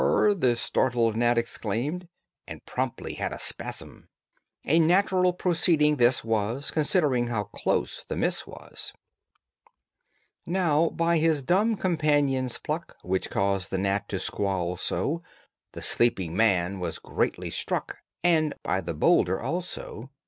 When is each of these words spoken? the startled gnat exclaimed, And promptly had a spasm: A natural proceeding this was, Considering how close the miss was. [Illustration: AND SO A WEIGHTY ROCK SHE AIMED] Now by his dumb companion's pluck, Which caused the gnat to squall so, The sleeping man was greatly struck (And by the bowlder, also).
the 0.35 0.55
startled 0.57 1.15
gnat 1.15 1.37
exclaimed, 1.37 2.07
And 2.47 2.65
promptly 2.65 3.13
had 3.13 3.31
a 3.31 3.37
spasm: 3.37 4.09
A 4.65 4.79
natural 4.79 5.31
proceeding 5.31 5.97
this 5.97 6.23
was, 6.23 6.71
Considering 6.71 7.27
how 7.27 7.43
close 7.43 8.03
the 8.03 8.15
miss 8.15 8.47
was. 8.47 8.93
[Illustration: 10.47 10.55
AND 10.55 10.55
SO 10.55 10.59
A 10.59 10.63
WEIGHTY 10.63 10.63
ROCK 10.63 10.89
SHE 10.89 10.89
AIMED] 10.89 10.95
Now 10.95 10.95
by 10.95 11.17
his 11.19 11.43
dumb 11.43 11.77
companion's 11.77 12.57
pluck, 12.57 12.97
Which 13.03 13.29
caused 13.29 13.69
the 13.69 13.77
gnat 13.77 14.09
to 14.09 14.17
squall 14.17 14.75
so, 14.75 15.21
The 15.73 15.83
sleeping 15.83 16.35
man 16.35 16.79
was 16.79 16.97
greatly 16.97 17.51
struck 17.51 17.97
(And 18.23 18.55
by 18.63 18.81
the 18.81 18.95
bowlder, 18.95 19.39
also). 19.39 20.09